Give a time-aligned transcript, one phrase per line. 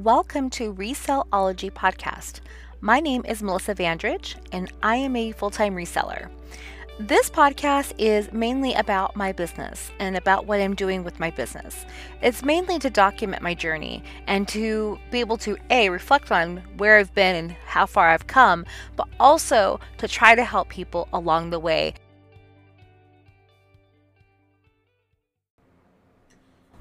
[0.00, 2.40] Welcome to Resellology Podcast.
[2.80, 6.30] My name is Melissa Vandridge, and I am a full time reseller.
[6.98, 11.84] This podcast is mainly about my business and about what I'm doing with my business.
[12.22, 16.96] It's mainly to document my journey and to be able to A, reflect on where
[16.96, 18.64] I've been and how far I've come,
[18.96, 21.92] but also to try to help people along the way.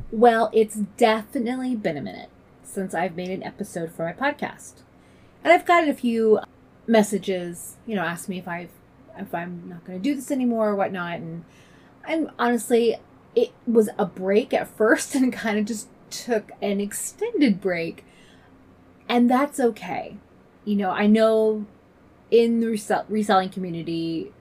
[0.09, 2.29] Well, it's definitely been a minute
[2.69, 4.81] since I've made an episode for my podcast.
[5.43, 6.39] And I've gotten a few
[6.87, 8.71] messages, you know, ask me if I've
[9.17, 11.19] if I'm not going to do this anymore or whatnot.
[11.19, 11.43] And
[12.07, 12.97] and honestly,
[13.35, 18.05] it was a break at first and kind of just took an extended break,
[19.07, 20.17] and that's okay.
[20.65, 21.65] You know, I know
[22.29, 24.31] in the resell- reselling community,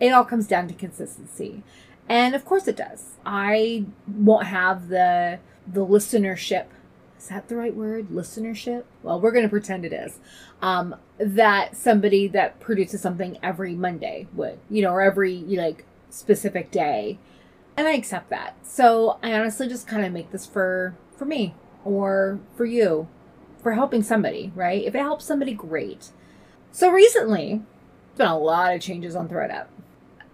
[0.00, 1.62] it all comes down to consistency.
[2.08, 3.16] And of course it does.
[3.24, 5.38] I won't have the
[5.70, 6.66] the listenership
[7.18, 8.08] is that the right word?
[8.08, 8.84] Listenership?
[9.02, 10.20] Well, we're going to pretend it is.
[10.62, 16.70] Um, that somebody that produces something every Monday would, you know, or every like specific
[16.70, 17.18] day.
[17.76, 18.54] And I accept that.
[18.62, 23.08] So I honestly just kind of make this for for me or for you,
[23.62, 24.84] for helping somebody, right?
[24.84, 26.10] If it helps somebody, great.
[26.70, 27.62] So recently,
[28.14, 29.66] there's been a lot of changes on ThredUp.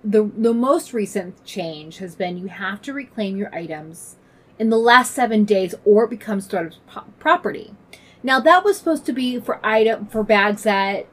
[0.03, 4.17] The the most recent change has been you have to reclaim your items
[4.59, 6.79] in the last seven days or it becomes ThredUp's
[7.19, 7.75] property.
[8.23, 11.07] Now that was supposed to be for item for bags that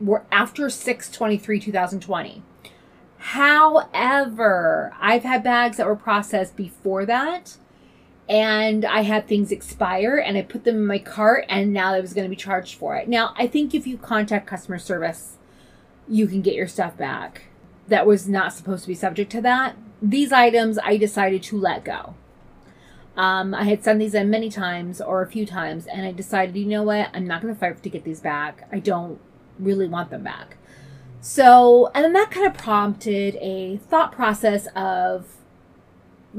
[0.00, 2.42] were after 623 2020.
[3.18, 7.56] However, I've had bags that were processed before that
[8.28, 12.00] and I had things expire and I put them in my cart and now I
[12.00, 13.08] was going to be charged for it.
[13.08, 15.38] Now, I think if you contact customer service,
[16.08, 17.44] you can get your stuff back.
[17.88, 19.76] That was not supposed to be subject to that.
[20.02, 22.14] These items I decided to let go.
[23.16, 26.56] Um, I had sent these in many times or a few times, and I decided,
[26.56, 28.68] you know what, I'm not going to fight to get these back.
[28.70, 29.18] I don't
[29.58, 30.58] really want them back.
[31.20, 35.36] So, and then that kind of prompted a thought process of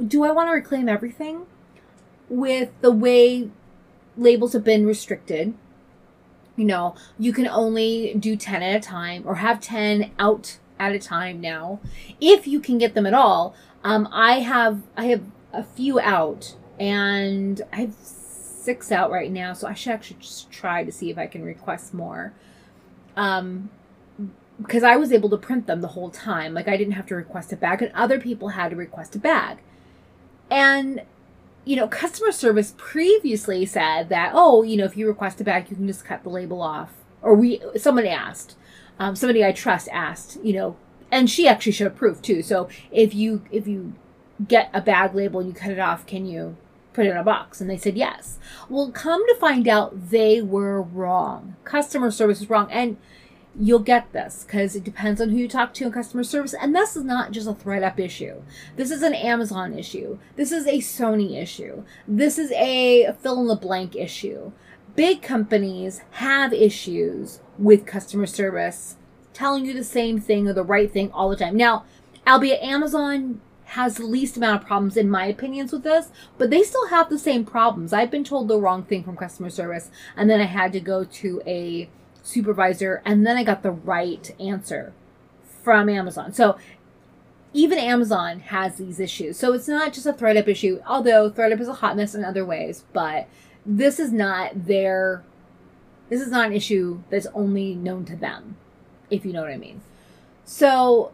[0.08, 1.48] do I want to reclaim everything?
[2.30, 3.50] With the way
[4.16, 5.56] labels have been restricted,
[6.56, 10.94] you know, you can only do 10 at a time or have 10 out at
[10.94, 11.80] a time now
[12.22, 13.56] if you can get them at all.
[13.84, 15.24] Um, I have, I have
[15.54, 20.52] a few out and I have six out right now, so I should actually just
[20.52, 22.34] try to see if I can request more.
[23.16, 23.70] Um,
[24.62, 26.54] because I was able to print them the whole time.
[26.54, 29.20] Like I didn't have to request a bag, and other people had to request a
[29.20, 29.60] bag.
[30.50, 31.02] And
[31.68, 35.70] you know, customer service previously said that, oh, you know, if you request a bag,
[35.70, 36.94] you can just cut the label off.
[37.22, 38.56] Or we, somebody asked,
[39.00, 40.78] um, somebody I trust asked, you know,
[41.12, 42.42] and she actually showed proof too.
[42.42, 43.94] So if you if you
[44.48, 46.56] get a bag label and you cut it off, can you
[46.98, 47.62] put it in a box?
[47.62, 48.40] And they said yes.
[48.70, 51.56] Well, come to find out they were wrong.
[51.64, 52.68] Customer service is wrong.
[52.72, 52.98] And
[53.60, 56.56] you'll get this because it depends on who you talk to in customer service.
[56.60, 58.42] And this is not just a ThredUp issue.
[58.78, 60.18] This is an Amazon issue.
[60.36, 61.84] This is a Sony issue.
[62.08, 64.52] This is a fill in the blank issue.
[64.96, 68.96] Big companies have issues with customer service
[69.34, 71.56] telling you the same thing or the right thing all the time.
[71.56, 71.86] Now,
[72.26, 76.64] albeit Amazon has the least amount of problems in my opinions with this, but they
[76.64, 77.92] still have the same problems.
[77.92, 81.04] I've been told the wrong thing from customer service, and then I had to go
[81.04, 81.90] to a
[82.24, 84.94] supervisor, and then I got the right answer
[85.64, 86.32] from Amazon.
[86.32, 86.58] So
[87.54, 89.38] even Amazon has these issues.
[89.38, 92.46] So it's not just a ThredUp issue, although ThredUp is a hot mess in other
[92.46, 93.28] ways, but
[93.66, 95.24] this is not their
[96.10, 98.56] this is not an issue that's only known to them,
[99.10, 99.82] if you know what I mean.
[100.46, 101.12] So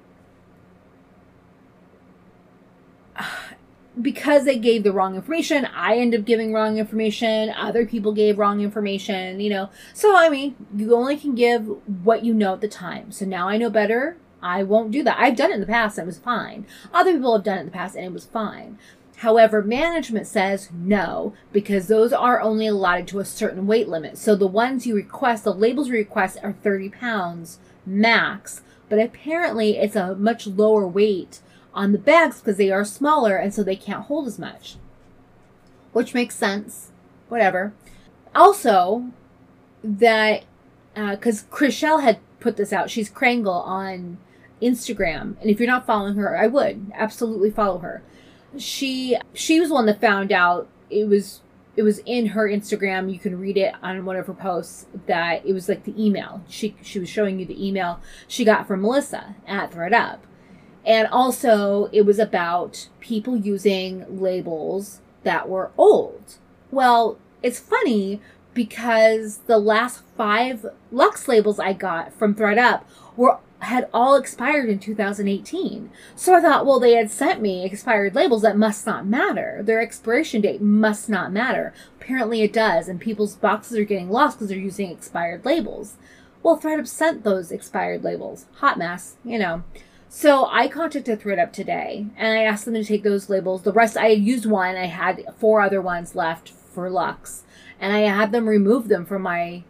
[4.02, 7.50] because they gave the wrong information, I end up giving wrong information.
[7.52, 9.70] Other people gave wrong information, you know.
[9.94, 11.68] So, I mean, you only can give
[12.03, 13.12] what you know at the time.
[13.12, 14.18] So now I know better.
[14.42, 15.18] I won't do that.
[15.20, 16.66] I've done it in the past and it was fine.
[16.94, 18.78] Other people have done it in the past and it was fine.
[19.18, 24.17] However, management says no because those are only allotted to a certain weight limit.
[24.17, 29.78] So the ones you request, the labels you request are 30 pounds max, but apparently
[29.78, 31.40] it's a much lower weight
[31.73, 34.75] on the bags because they are smaller and so they can't hold as much.
[35.91, 36.91] Which makes sense.
[37.29, 37.73] Whatever.
[38.35, 39.11] Also,
[39.84, 40.43] that
[40.96, 44.17] because uh, Chriselle had put this out, she's Krangle on
[44.61, 48.02] Instagram, and if you're not following her, I would absolutely follow her.
[48.58, 51.41] She she was one that found out it was
[51.76, 53.11] it was in her Instagram.
[53.11, 56.43] You can read it on one of her posts that it was like the email.
[56.47, 60.19] She she was showing you the email she got from Melissa at ThredUp
[60.85, 66.38] and also, it was about people using labels that were old.
[66.72, 68.20] Well, it's funny
[68.53, 72.84] because the last five Lux labels I got from ThredUp
[73.16, 75.90] were had all expired in 2018.
[76.16, 79.62] So I thought, well, they had sent me expired labels that must not matter.
[79.64, 81.74] Their expiration date must not matter.
[82.00, 85.96] Apparently it does, and people's boxes are getting lost because they're using expired labels.
[86.41, 88.47] Well, ThredUp sent those expired labels.
[88.56, 89.64] Hot mess, you know.
[90.16, 93.64] So I contacted ThredUp today and I asked them to take those labels.
[93.64, 94.76] The rest, I had used one.
[94.76, 97.42] I had four other ones left for Lux,
[97.80, 99.64] and I had them remove them from my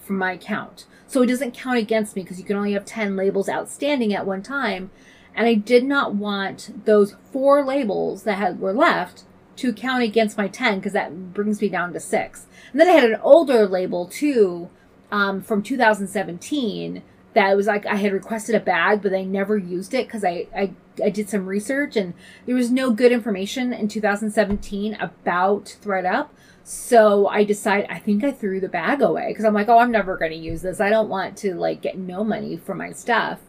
[0.00, 0.86] from my account.
[1.06, 4.26] So it doesn't count against me because you can only have 10 labels outstanding at
[4.26, 4.90] one time.
[5.34, 9.24] And I did not want those four labels that had were left
[9.56, 12.46] to count against my 10 because that brings me down to six.
[12.72, 14.70] And then I had an older label too
[15.12, 17.02] um, from 2017
[17.34, 20.46] that was like I had requested a bag, but I never used it because I,
[20.56, 20.72] I
[21.02, 22.14] I did some research and
[22.46, 26.28] there was no good information in 2017 about ThredUp.
[26.62, 29.90] So I decided I think I threw the bag away because I'm like, oh, I'm
[29.90, 30.80] never going to use this.
[30.80, 33.40] I don't want to like get no money for my stuff.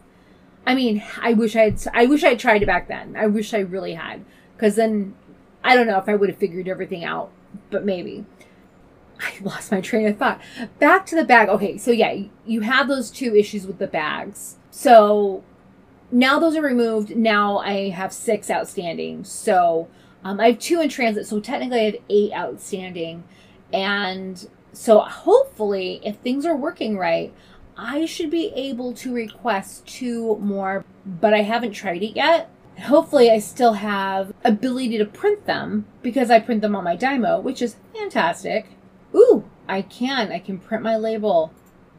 [0.66, 1.80] I mean, I wish I had.
[1.94, 3.16] I wish I had tried it back then.
[3.16, 4.24] I wish I really had
[4.56, 5.14] because then
[5.62, 7.30] I don't know if I would have figured everything out,
[7.70, 8.26] but maybe.
[9.20, 10.40] I lost my train of thought.
[10.78, 11.48] Back to the bag.
[11.48, 14.56] Okay, so yeah, you have those two issues with the bags.
[14.70, 15.42] So
[16.10, 17.16] now those are removed.
[17.16, 19.24] Now I have six outstanding.
[19.24, 19.88] So
[20.24, 23.24] um, I have two in transit, so technically I have eight outstanding.
[23.72, 27.32] And so hopefully, if things are working right,
[27.76, 32.50] I should be able to request two more, but I haven't tried it yet.
[32.84, 37.42] Hopefully, I still have ability to print them because I print them on my Dymo,
[37.42, 38.75] which is fantastic.
[39.16, 40.30] Ooh, I can.
[40.30, 41.52] I can print my label.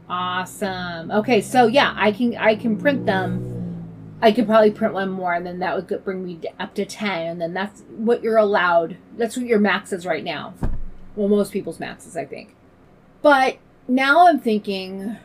[0.08, 1.10] Awesome.
[1.10, 3.58] Okay, so yeah, I can I can print them
[4.20, 7.26] I could probably print one more, and then that would bring me up to 10,
[7.26, 8.96] and then that's what you're allowed.
[9.16, 10.54] That's what your max is right now.
[11.14, 12.56] Well, most people's max is, I think.
[13.22, 15.16] But now I'm thinking,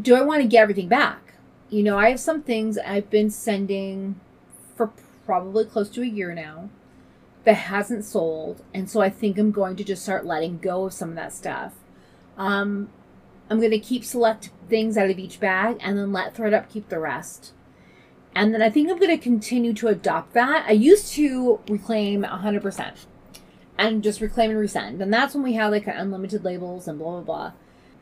[0.00, 1.34] do I want to get everything back?
[1.68, 4.20] You know, I have some things I've been sending
[4.76, 4.92] for
[5.24, 6.68] probably close to a year now
[7.46, 10.92] that hasn't sold, and so I think I'm going to just start letting go of
[10.92, 11.72] some of that stuff.
[12.36, 12.90] Um,
[13.48, 16.90] I'm going to keep select things out of each bag and then let ThredUp keep
[16.90, 17.52] the rest
[18.36, 20.66] and then I think I'm going to continue to adopt that.
[20.68, 22.92] I used to reclaim 100%
[23.78, 25.00] and just reclaim and resend.
[25.00, 27.52] And that's when we have like unlimited labels and blah, blah, blah.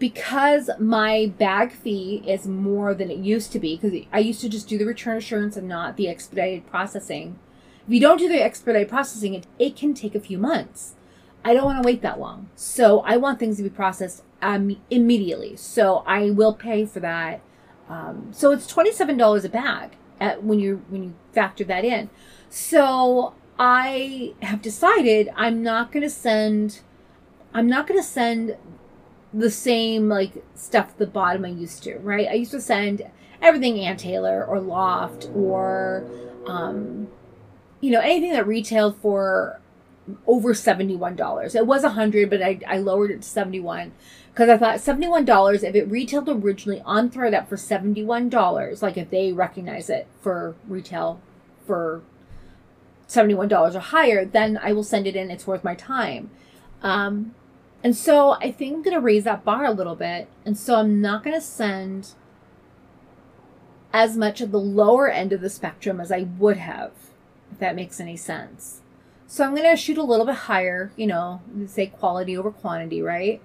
[0.00, 4.48] Because my bag fee is more than it used to be, because I used to
[4.48, 7.38] just do the return assurance and not the expedited processing.
[7.86, 10.94] If you don't do the expedited processing, it, it can take a few months.
[11.44, 12.48] I don't want to wait that long.
[12.56, 15.56] So I want things to be processed um, immediately.
[15.56, 17.42] So I will pay for that.
[17.88, 22.08] Um, so it's $27 a bag at when you when you factor that in.
[22.48, 26.80] So I have decided I'm not going to send
[27.52, 28.56] I'm not going to send
[29.32, 32.26] the same like stuff at the bottom I used to, right?
[32.28, 33.02] I used to send
[33.42, 36.08] everything Ann Taylor or Loft or
[36.46, 37.08] um
[37.84, 39.60] you know anything that retailed for
[40.26, 41.54] over $71.
[41.54, 43.92] It was 100 but I I lowered it to 71
[44.34, 49.32] because I thought $71, if it retailed originally on ThredUp for $71, like if they
[49.32, 51.20] recognize it for retail
[51.64, 52.02] for
[53.08, 55.30] $71 or higher, then I will send it in.
[55.30, 56.30] It's worth my time.
[56.82, 57.36] Um,
[57.84, 60.28] and so I think I'm going to raise that bar a little bit.
[60.44, 62.14] And so I'm not going to send
[63.92, 66.90] as much of the lower end of the spectrum as I would have,
[67.58, 68.80] that makes any sense.
[69.26, 73.02] So I'm going to shoot a little bit higher, you know, say quality over quantity,
[73.02, 73.40] right?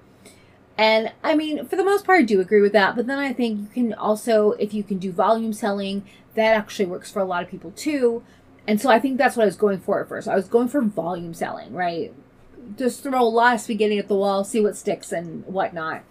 [0.78, 2.96] And I mean, for the most part, I do agree with that.
[2.96, 6.86] But then I think you can also, if you can do volume selling, that actually
[6.86, 8.24] works for a lot of people too.
[8.68, 10.28] And so I think that's what I was going for at first.
[10.28, 12.14] I was going for volume selling, right?
[12.78, 16.04] Just throw a lot of spaghetti at the wall, see what sticks and whatnot.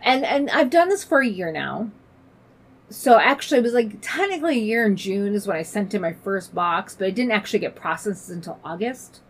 [0.00, 1.90] And and I've done this for a year now.
[2.90, 6.02] So actually, it was like technically a year in June is when I sent in
[6.02, 9.20] my first box, but it didn't actually get processed until August.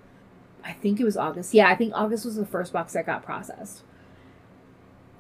[0.65, 1.55] I think it was August.
[1.55, 3.83] Yeah, I think August was the first box that got processed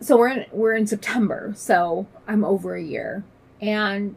[0.01, 3.23] so we're in we're in September, so I'm over a year.
[3.61, 4.17] And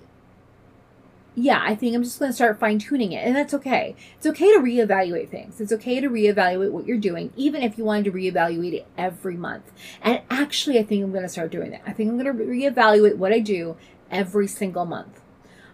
[1.35, 3.95] yeah, I think I'm just going to start fine tuning it, and that's okay.
[4.17, 5.59] It's okay to reevaluate things.
[5.59, 9.35] It's okay to reevaluate what you're doing, even if you wanted to reevaluate it every
[9.35, 9.71] month.
[10.01, 11.81] And actually, I think I'm going to start doing that.
[11.85, 13.75] I think I'm going to reevaluate what I do
[14.13, 15.19] every single month,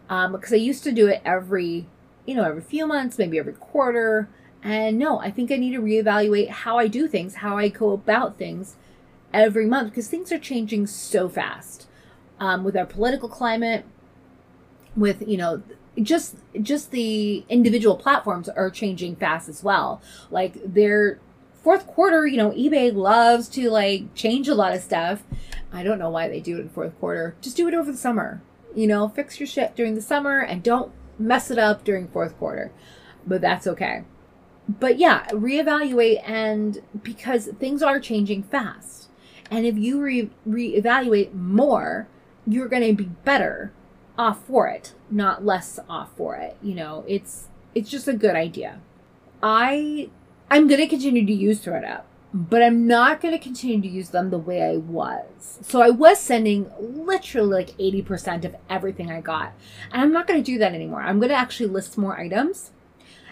[0.09, 1.85] um, because I used to do it every,
[2.25, 4.29] you know, every few months, maybe every quarter.
[4.63, 7.91] And no, I think I need to reevaluate how I do things, how I go
[7.91, 8.75] about things
[9.33, 11.87] every month because things are changing so fast.
[12.39, 13.85] Um, with our political climate
[14.95, 15.61] with you know
[16.01, 20.01] just just the individual platforms are changing fast as well.
[20.31, 21.19] Like they're
[21.63, 25.23] fourth quarter, you know, eBay loves to like change a lot of stuff.
[25.71, 27.35] I don't know why they do it in fourth quarter.
[27.41, 28.41] Just do it over the summer.
[28.75, 32.37] You know, fix your shit during the summer and don't mess it up during fourth
[32.37, 32.71] quarter.
[33.25, 34.03] But that's okay.
[34.67, 39.09] But yeah, reevaluate and because things are changing fast.
[39.51, 42.07] And if you re- reevaluate more,
[42.45, 43.73] you're going to be better
[44.17, 46.57] off for it, not less off for it.
[46.61, 48.79] You know, it's it's just a good idea.
[49.41, 50.09] I
[50.51, 52.01] I'm going to continue to use ThredUp,
[52.33, 55.59] but I'm not going to continue to use them the way I was.
[55.61, 59.53] So I was sending literally like 80% of everything I got.
[59.91, 61.01] And I'm not going to do that anymore.
[61.01, 62.71] I'm going to actually list more items.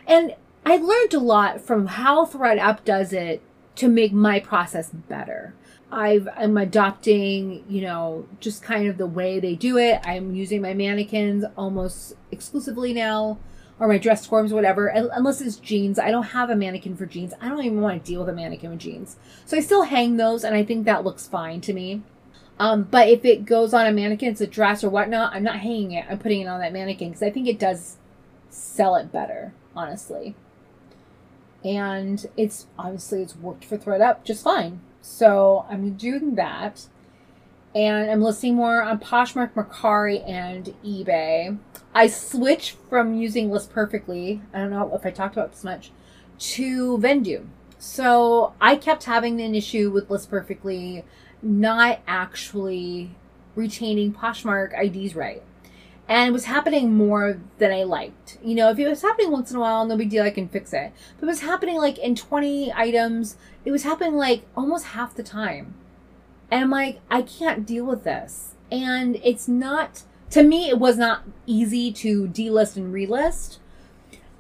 [0.06, 3.42] And I learned a lot from how ThredUp does it
[3.78, 5.56] to make my process better.
[5.92, 10.02] I've, I'm adopting, you know, just kind of the way they do it.
[10.04, 13.40] I'm using my mannequins almost exclusively now
[13.80, 16.00] or my dress forms, whatever, unless it's jeans.
[16.00, 17.34] I don't have a mannequin for jeans.
[17.40, 19.18] I don't even want to deal with a mannequin with jeans.
[19.46, 22.02] So I still hang those, and I think that looks fine to me.
[22.60, 25.60] Um, but if it goes on a mannequin, it's a dress or whatnot, I'm not
[25.60, 26.06] hanging it.
[26.10, 27.98] I'm putting it on that mannequin because I think it does
[28.50, 30.36] sell it better, honestly.
[31.64, 34.82] And it's obviously it's worked for ThredUp just fine.
[35.02, 36.88] So I'm doing that
[37.76, 41.60] and I'm listing more on Poshmark, Mercari, and eBay.
[41.98, 45.90] I switched from using List Perfectly, I don't know if I talked about this much,
[46.38, 47.48] to Vendoo.
[47.80, 51.04] So I kept having an issue with List Perfectly
[51.42, 53.16] not actually
[53.56, 55.42] retaining Poshmark IDs right.
[56.08, 58.38] And it was happening more than I liked.
[58.44, 60.50] You know, if it was happening once in a while, no big deal, I can
[60.50, 60.94] fix it.
[61.20, 65.24] But it was happening like in 20 items, it was happening like almost half the
[65.24, 65.74] time.
[66.52, 68.54] And I'm like, I can't deal with this.
[68.72, 73.58] And it's not, to me, it was not easy to delist and relist.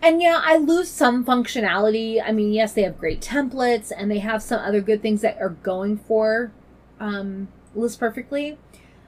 [0.01, 2.21] And yeah, I lose some functionality.
[2.23, 5.39] I mean, yes, they have great templates and they have some other good things that
[5.39, 6.51] are going for
[6.99, 8.57] um, List Perfectly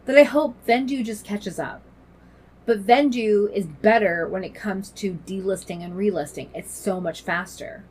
[0.05, 1.83] that I hope Vendoo just catches up.
[2.65, 6.49] But Vendoo is better when it comes to delisting and relisting.
[6.53, 7.83] It's so much faster.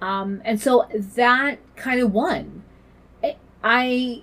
[0.00, 2.62] Um, and so that kind of won.
[3.62, 4.22] I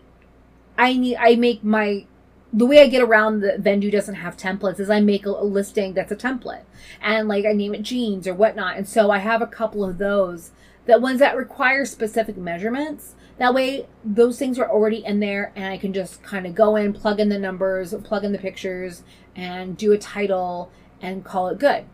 [0.78, 2.06] I need I make my
[2.54, 5.44] the way I get around the Vendoo doesn't have templates is I make a, a,
[5.44, 6.64] listing that's a template
[7.02, 8.78] and like I name it jeans or whatnot.
[8.78, 10.52] And so I have a couple of those
[10.86, 13.16] that ones that require specific measurements.
[13.40, 16.76] That way those things are already in there and I can just kind of go
[16.76, 19.02] in, plug in the numbers, plug in the pictures
[19.36, 20.70] and do a title
[21.02, 21.86] and call it good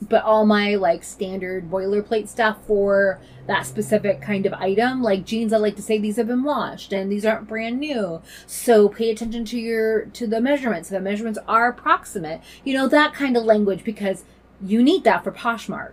[0.00, 5.52] but all my like standard boilerplate stuff for that specific kind of item like jeans
[5.52, 8.20] i like to say these have been washed and these aren't brand new.
[8.46, 10.88] So pay attention to your to the measurements.
[10.88, 12.40] The measurements are approximate.
[12.64, 14.24] You know that kind of language because
[14.60, 15.92] you need that for poshmark.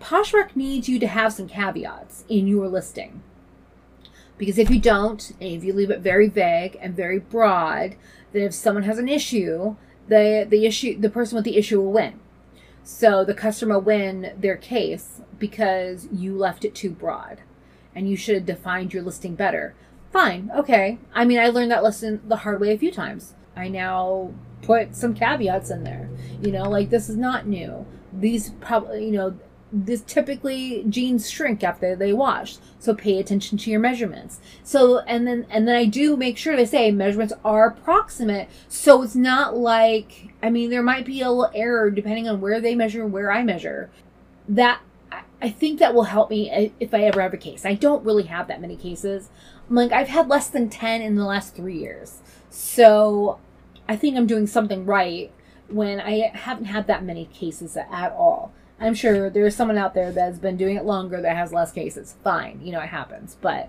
[0.00, 3.22] Poshmark needs you to have some caveats in your listing.
[4.36, 7.94] Because if you don't and if you leave it very vague and very broad
[8.32, 9.76] then if someone has an issue
[10.08, 12.18] the the issue the person with the issue will win
[12.84, 17.40] so the customer win their case because you left it too broad
[17.94, 19.74] and you should have defined your listing better.
[20.12, 20.98] Fine, okay.
[21.14, 23.34] I mean, I learned that lesson the hard way a few times.
[23.56, 26.08] I now put some caveats in there.
[26.42, 27.86] You know, like this is not new.
[28.12, 29.38] These probably, you know,
[29.74, 32.58] this typically jeans shrink after they wash.
[32.78, 34.38] So pay attention to your measurements.
[34.62, 38.48] So and then and then i do make sure to say measurements are approximate.
[38.68, 42.60] So it's not like i mean there might be a little error depending on where
[42.60, 43.90] they measure where i measure.
[44.48, 44.80] That
[45.42, 47.66] i think that will help me if i ever have a case.
[47.66, 49.28] I don't really have that many cases.
[49.68, 52.20] I'm like i've had less than 10 in the last three years.
[52.48, 53.40] So
[53.88, 55.32] i think i'm doing something right
[55.66, 60.10] when i haven't had that many cases at all I'm sure there's someone out there
[60.10, 62.16] that's been doing it longer that has less cases.
[62.24, 63.36] Fine, you know, it happens.
[63.40, 63.68] But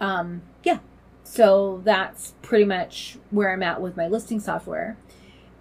[0.00, 0.78] um, yeah,
[1.24, 4.96] so that's pretty much where I'm at with my listing software.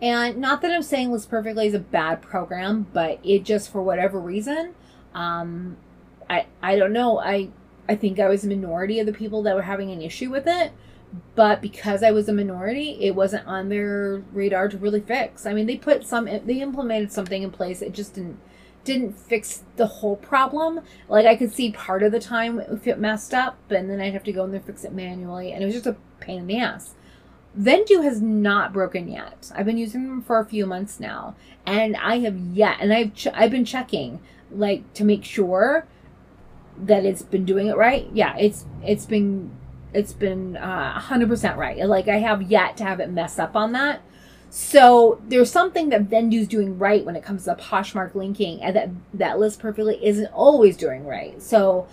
[0.01, 3.81] And not that I'm saying List Perfectly is a bad program, but it just for
[3.81, 4.75] whatever reason,
[5.13, 5.77] um,
[6.29, 7.19] I I don't know.
[7.19, 7.49] I
[7.89, 10.47] I think I was a minority of the people that were having an issue with
[10.47, 10.71] it
[11.35, 15.45] but because I was a minority, it wasn't on their radar to really fix.
[15.45, 17.81] I mean, they put some, they implemented something in place.
[17.81, 18.39] It just didn't
[18.89, 20.81] didn't fix the whole problem.
[21.07, 24.13] Like I could see part of the time if it messed up, and then I'd
[24.13, 26.47] have to go in there fix it manually, and it was just a pain in
[26.47, 26.95] the ass.
[27.57, 29.51] Vendoo has not broken yet.
[29.55, 33.13] I've been using them for a few months now, and I have yet, and I've
[33.13, 35.85] ch- I've been checking like to make sure
[36.81, 38.07] that it's been doing it right.
[38.11, 39.51] Yeah, it's it's been
[39.93, 41.77] it's been uh, 100% right.
[41.85, 44.01] Like I have yet to have it mess up on that.
[44.49, 48.89] So there's something that Vendoo's doing right when it comes to Poshmark linking, and that
[49.13, 51.41] that List Perfectly isn't always doing right.
[51.41, 51.87] So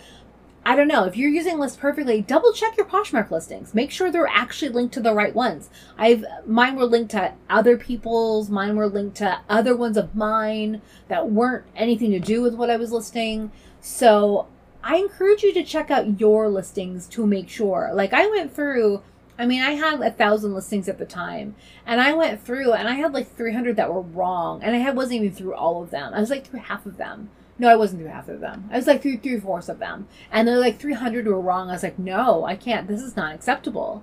[0.64, 1.04] I don't know.
[1.04, 3.72] If you're using List Perfectly, double check your Poshmark listings.
[3.72, 5.70] Make sure they're actually linked to the right ones.
[5.96, 10.82] I've mine were linked to other people's, mine were linked to other ones of mine
[11.08, 13.52] that weren't anything to do with what I was listing.
[13.80, 14.48] So
[14.82, 17.90] I encourage you to check out your listings to make sure.
[17.92, 19.02] Like I went through
[19.38, 22.88] I mean, I had a thousand listings at the time, and I went through and
[22.88, 25.90] I had like 300 that were wrong, and I had, wasn't even through all of
[25.90, 26.14] them.
[26.14, 27.30] I was like through half of them.
[27.58, 28.68] No, I wasn't through half of them.
[28.70, 31.68] I was like through three fourths of them, and they're like 300 were wrong.
[31.68, 32.88] I was like, no, I can't.
[32.88, 34.02] This is not acceptable.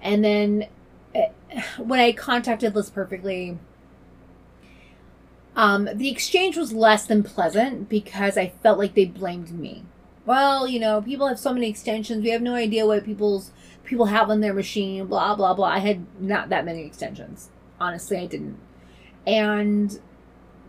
[0.00, 0.68] And then
[1.14, 1.28] eh,
[1.78, 3.58] when I contacted List Perfectly,
[5.54, 9.84] um, the exchange was less than pleasant because I felt like they blamed me.
[10.24, 12.22] Well, you know, people have so many extensions.
[12.22, 13.50] We have no idea what people's
[13.92, 15.66] people have on their machine, blah, blah, blah.
[15.66, 17.50] I had not that many extensions.
[17.78, 18.58] Honestly, I didn't.
[19.26, 20.00] And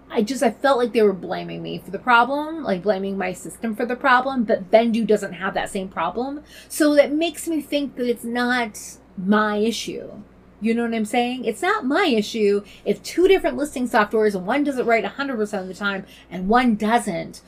[0.09, 3.31] I just, I felt like they were blaming me for the problem, like blaming my
[3.31, 6.43] system for the problem, but Vendoo doesn't have that same problem.
[6.67, 8.77] So that makes me think that it's not
[9.17, 10.21] my issue.
[10.59, 11.45] You know what I'm saying?
[11.45, 15.61] It's not my issue if two different listing softwares and one does it right 100%
[15.61, 17.39] of the time and one doesn't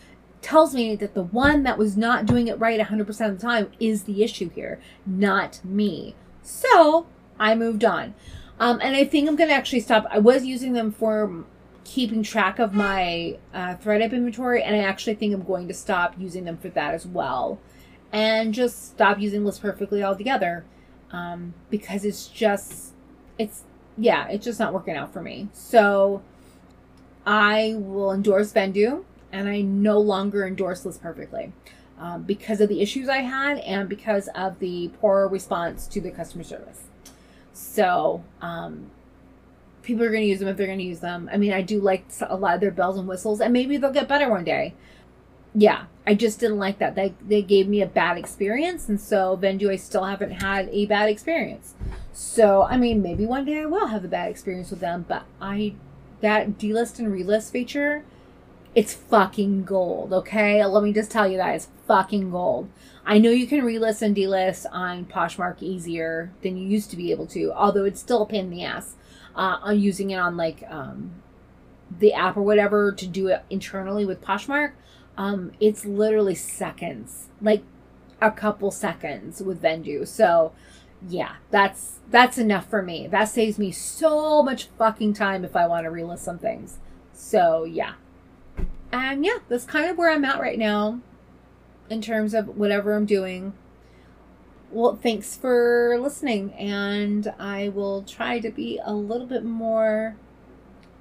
[0.45, 3.71] tells me that the one that was not doing it right 100% of the time
[3.79, 6.13] is the issue here, not me.
[6.43, 7.07] So
[7.39, 8.13] I moved on.
[8.59, 10.05] Um, and I think I'm going to actually stop.
[10.11, 11.45] I was using them for
[11.83, 16.13] keeping track of my uh, ThredUp inventory, and I actually think I'm going to stop
[16.19, 17.59] using them for that as well.
[18.13, 20.63] And just stop using List Perfectly altogether.
[21.11, 22.93] Um, because it's just,
[23.39, 23.63] it's,
[23.97, 25.49] yeah, it's just not working out for me.
[25.53, 26.21] So
[27.25, 31.51] I will endorse Vendoo and I no longer endorse List Perfectly
[31.99, 36.09] um, because of the issues I had and because of the poor response to the
[36.09, 36.83] customer service.
[37.53, 38.91] So, um,
[39.83, 41.29] people are going to use them if they're going to use them.
[41.31, 43.91] I mean, I do like a lot of their bells and whistles, and maybe they'll
[43.91, 44.73] get better one day.
[45.53, 46.95] Yeah, I just didn't like that.
[46.95, 50.85] They they gave me a bad experience, and so Vendoo, I still haven't had a
[50.85, 51.75] bad experience.
[52.13, 55.23] So, I mean, maybe one day I will have a bad experience with them, but
[55.41, 55.75] I
[56.21, 58.03] that delist and relist feature
[58.75, 60.63] it's fucking gold, okay?
[60.65, 62.69] Let me just tell you that it's fucking gold.
[63.05, 67.11] I know you can relist and delist on Poshmark easier than you used to be
[67.11, 68.95] able to, although it's still a pain in the ass
[69.35, 71.11] uh, on using it on like um,
[71.99, 74.73] the app or whatever to do it internally with Poshmark.
[75.17, 77.63] Um, it's literally seconds, like
[78.21, 80.05] a couple seconds with Vendoo.
[80.05, 80.51] So
[81.07, 83.07] yeah, that's that's enough for me.
[83.07, 86.79] That saves me so much fucking time if I want to relist some things.
[87.13, 87.93] So yeah,
[88.91, 90.99] and yeah, that's kind of where I'm at right now
[91.89, 93.53] in terms of whatever I'm doing.
[94.71, 100.17] Well, thanks for listening, and I will try to be a little bit more,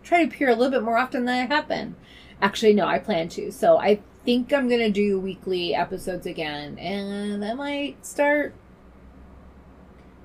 [0.03, 1.97] try to appear a little bit more often than I have been.
[2.41, 3.51] Actually, no, I plan to.
[3.51, 8.55] So I think I'm going to do weekly episodes again, and I might start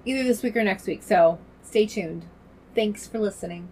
[0.06, 1.02] either this week or next week.
[1.02, 2.26] So stay tuned.
[2.76, 3.69] Thanks for listening.